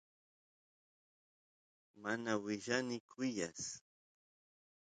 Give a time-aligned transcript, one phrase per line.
[2.01, 3.69] mana willani kuyaysh